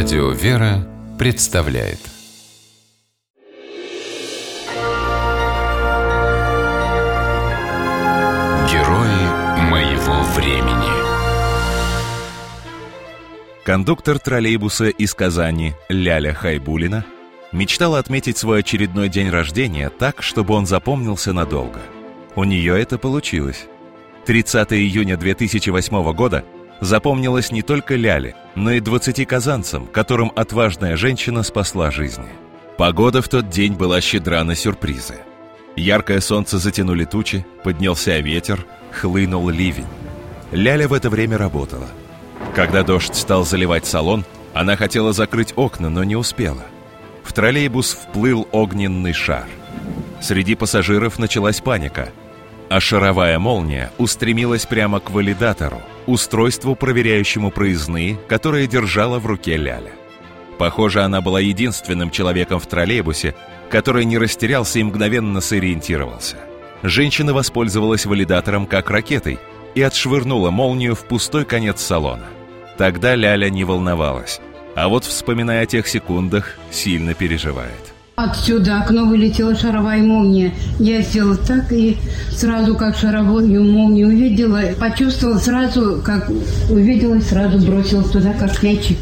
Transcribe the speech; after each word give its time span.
Радио 0.00 0.30
«Вера» 0.30 0.86
представляет 1.18 1.98
Герои 8.70 9.68
моего 9.68 10.22
времени 10.36 10.92
Кондуктор 13.64 14.20
троллейбуса 14.20 14.86
из 14.86 15.14
Казани 15.14 15.74
Ляля 15.88 16.32
Хайбулина 16.32 17.04
мечтала 17.50 17.98
отметить 17.98 18.38
свой 18.38 18.60
очередной 18.60 19.08
день 19.08 19.30
рождения 19.30 19.90
так, 19.90 20.22
чтобы 20.22 20.54
он 20.54 20.66
запомнился 20.66 21.32
надолго. 21.32 21.80
У 22.36 22.44
нее 22.44 22.80
это 22.80 22.98
получилось. 22.98 23.66
30 24.26 24.74
июня 24.74 25.16
2008 25.16 26.12
года 26.12 26.44
запомнилось 26.80 27.50
не 27.50 27.62
только 27.62 27.96
Ляле, 27.96 28.34
но 28.54 28.72
и 28.72 28.80
20 28.80 29.26
казанцам, 29.26 29.86
которым 29.86 30.32
отважная 30.34 30.96
женщина 30.96 31.42
спасла 31.42 31.90
жизни. 31.90 32.28
Погода 32.76 33.22
в 33.22 33.28
тот 33.28 33.48
день 33.48 33.74
была 33.74 34.00
щедра 34.00 34.44
на 34.44 34.54
сюрпризы. 34.54 35.16
Яркое 35.76 36.20
солнце 36.20 36.58
затянули 36.58 37.04
тучи, 37.04 37.44
поднялся 37.62 38.18
ветер, 38.18 38.64
хлынул 38.92 39.48
ливень. 39.48 39.86
Ляля 40.52 40.88
в 40.88 40.92
это 40.92 41.10
время 41.10 41.38
работала. 41.38 41.88
Когда 42.54 42.82
дождь 42.82 43.14
стал 43.14 43.44
заливать 43.44 43.86
салон, 43.86 44.24
она 44.54 44.76
хотела 44.76 45.12
закрыть 45.12 45.52
окна, 45.56 45.88
но 45.88 46.04
не 46.04 46.16
успела. 46.16 46.64
В 47.22 47.32
троллейбус 47.32 47.92
вплыл 47.92 48.48
огненный 48.52 49.12
шар. 49.12 49.46
Среди 50.20 50.54
пассажиров 50.54 51.18
началась 51.18 51.60
паника, 51.60 52.10
а 52.68 52.80
шаровая 52.80 53.38
молния 53.38 53.90
устремилась 53.98 54.66
прямо 54.66 55.00
к 55.00 55.10
валидатору, 55.10 55.82
устройству, 56.06 56.74
проверяющему 56.74 57.50
проездные, 57.50 58.18
которое 58.28 58.66
держала 58.66 59.18
в 59.18 59.26
руке 59.26 59.56
Ляля. 59.56 59.92
Похоже, 60.58 61.02
она 61.02 61.20
была 61.20 61.40
единственным 61.40 62.10
человеком 62.10 62.58
в 62.58 62.66
троллейбусе, 62.66 63.34
который 63.70 64.04
не 64.04 64.18
растерялся 64.18 64.78
и 64.78 64.82
мгновенно 64.82 65.40
сориентировался. 65.40 66.36
Женщина 66.82 67.32
воспользовалась 67.32 68.06
валидатором 68.06 68.66
как 68.66 68.90
ракетой 68.90 69.38
и 69.74 69.82
отшвырнула 69.82 70.50
молнию 70.50 70.94
в 70.94 71.04
пустой 71.04 71.44
конец 71.44 71.80
салона. 71.80 72.26
Тогда 72.76 73.14
Ляля 73.14 73.50
не 73.50 73.64
волновалась, 73.64 74.40
а 74.74 74.88
вот, 74.88 75.04
вспоминая 75.04 75.62
о 75.62 75.66
тех 75.66 75.86
секундах, 75.88 76.56
сильно 76.70 77.14
переживает. 77.14 77.97
Отсюда 78.18 78.80
окно 78.80 79.04
вылетела 79.04 79.54
шаровая 79.54 80.02
молния. 80.02 80.52
Я 80.80 81.02
сделала 81.02 81.36
так 81.36 81.70
и 81.70 81.96
сразу, 82.32 82.74
как 82.74 82.96
шаровую 82.96 83.62
молнию 83.62 84.08
увидела, 84.08 84.60
почувствовала 84.76 85.38
сразу, 85.38 86.02
как 86.04 86.28
увидела 86.68 87.20
сразу 87.20 87.64
бросилась 87.64 88.10
туда, 88.10 88.32
как 88.32 88.60
мячик. 88.64 88.98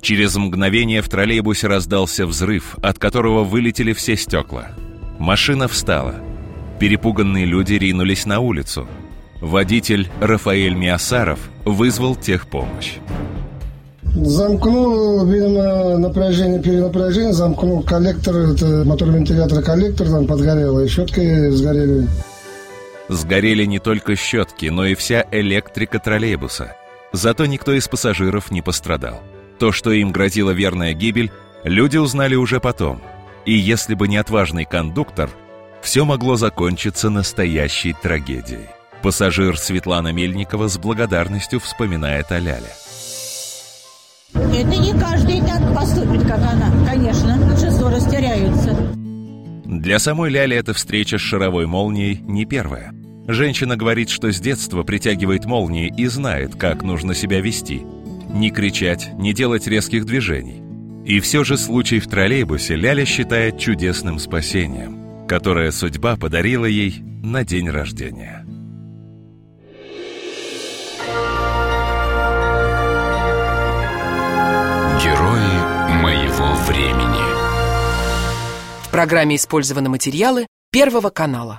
Через 0.00 0.36
мгновение 0.36 1.02
в 1.02 1.08
троллейбусе 1.08 1.66
раздался 1.66 2.28
взрыв, 2.28 2.76
от 2.80 3.00
которого 3.00 3.42
вылетели 3.42 3.92
все 3.92 4.16
стекла. 4.16 4.68
Машина 5.18 5.66
встала. 5.66 6.14
Перепуганные 6.78 7.44
люди 7.44 7.72
ринулись 7.72 8.24
на 8.24 8.38
улицу. 8.38 8.86
Водитель 9.40 10.08
Рафаэль 10.20 10.74
Миасаров 10.74 11.40
вызвал 11.64 12.14
техпомощь. 12.14 12.98
Замкнул, 14.14 15.24
видимо, 15.26 15.98
напряжение, 15.98 16.60
перенапряжение, 16.60 17.32
замкнул 17.32 17.82
коллектор, 17.82 18.34
это 18.36 18.84
мотор 18.84 19.10
вентилятора 19.10 19.62
коллектор 19.62 20.08
там 20.08 20.26
подгорел, 20.26 20.80
и 20.80 20.88
щетки 20.88 21.50
сгорели. 21.50 22.08
Сгорели 23.08 23.64
не 23.64 23.78
только 23.78 24.16
щетки, 24.16 24.66
но 24.66 24.86
и 24.86 24.94
вся 24.94 25.24
электрика 25.30 25.98
троллейбуса. 25.98 26.76
Зато 27.12 27.46
никто 27.46 27.72
из 27.72 27.88
пассажиров 27.88 28.50
не 28.50 28.60
пострадал. 28.60 29.20
То, 29.58 29.72
что 29.72 29.92
им 29.92 30.12
грозила 30.12 30.50
верная 30.50 30.92
гибель, 30.92 31.30
люди 31.64 31.96
узнали 31.96 32.34
уже 32.34 32.60
потом. 32.60 33.00
И 33.46 33.52
если 33.52 33.94
бы 33.94 34.08
не 34.08 34.18
отважный 34.18 34.64
кондуктор, 34.64 35.30
все 35.80 36.04
могло 36.04 36.36
закончиться 36.36 37.08
настоящей 37.08 37.94
трагедией. 37.94 38.68
Пассажир 39.02 39.58
Светлана 39.58 40.12
Мельникова 40.12 40.68
с 40.68 40.76
благодарностью 40.76 41.60
вспоминает 41.60 42.30
о 42.32 42.38
Ляле. 42.40 42.68
Это 44.58 44.70
не 44.70 44.92
каждый 44.98 45.40
так 45.42 45.72
поступит, 45.72 46.22
как 46.22 46.40
она, 46.40 46.68
конечно. 46.84 47.38
Большинство 47.46 47.90
растеряются. 47.90 48.76
Для 49.64 50.00
самой 50.00 50.30
Ляли 50.30 50.56
эта 50.56 50.74
встреча 50.74 51.16
с 51.16 51.20
шаровой 51.20 51.66
молнией 51.66 52.18
не 52.22 52.44
первая. 52.44 52.92
Женщина 53.28 53.76
говорит, 53.76 54.10
что 54.10 54.32
с 54.32 54.40
детства 54.40 54.82
притягивает 54.82 55.44
молнии 55.44 55.94
и 55.96 56.08
знает, 56.08 56.56
как 56.56 56.82
нужно 56.82 57.14
себя 57.14 57.40
вести. 57.40 57.82
Не 58.30 58.50
кричать, 58.50 59.12
не 59.14 59.32
делать 59.32 59.68
резких 59.68 60.04
движений. 60.06 60.60
И 61.06 61.20
все 61.20 61.44
же 61.44 61.56
случай 61.56 62.00
в 62.00 62.08
троллейбусе 62.08 62.74
Ляля 62.74 63.04
считает 63.04 63.60
чудесным 63.60 64.18
спасением, 64.18 65.26
которое 65.28 65.70
судьба 65.70 66.16
подарила 66.16 66.64
ей 66.64 66.96
на 67.22 67.44
день 67.44 67.70
рождения. 67.70 68.44
Времени 76.54 77.22
В 78.82 78.90
программе 78.90 79.36
использованы 79.36 79.88
материалы 79.88 80.46
Первого 80.70 81.10
канала. 81.10 81.46